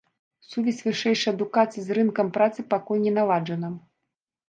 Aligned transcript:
Сувязь 0.51 0.79
вышэйшай 0.85 1.33
адукацыі 1.35 1.85
з 1.89 2.01
рынкам 2.01 2.35
працы 2.41 2.59
пакуль 2.75 3.05
не 3.07 3.17
наладжана. 3.23 3.75